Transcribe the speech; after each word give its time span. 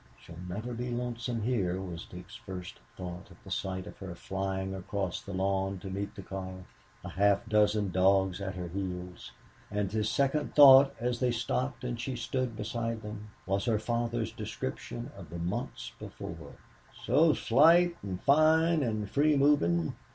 "She'll 0.19 0.39
never 0.49 0.73
be 0.73 0.89
lonesome 0.89 1.43
here," 1.43 1.79
was 1.79 2.05
Dick's 2.05 2.33
first 2.33 2.79
thought 2.97 3.29
at 3.29 3.43
the 3.43 3.51
sight 3.51 3.85
of 3.85 3.99
her 3.99 4.15
flying 4.15 4.73
across 4.73 5.21
the 5.21 5.31
lawn 5.31 5.77
to 5.77 5.91
meet 5.91 6.15
the 6.15 6.23
car, 6.23 6.65
a 7.03 7.09
half 7.09 7.47
dozen 7.47 7.91
dogs 7.91 8.41
at 8.41 8.55
her 8.55 8.67
heels. 8.69 9.31
And 9.69 9.91
his 9.91 10.09
second 10.09 10.55
thought, 10.55 10.95
as 10.99 11.19
they 11.19 11.29
stopped 11.29 11.83
and 11.83 12.01
she 12.01 12.15
stood 12.15 12.55
beside 12.55 13.03
them, 13.03 13.29
was 13.45 13.65
her 13.65 13.77
father's 13.77 14.31
description 14.31 15.11
of 15.15 15.29
the 15.29 15.37
months 15.37 15.91
before 15.99 16.55
"so 17.05 17.33
slight 17.35 17.95
and 18.01 18.19
fine 18.23 18.81
and 18.81 19.07
free 19.07 19.37
moving." 19.37 19.93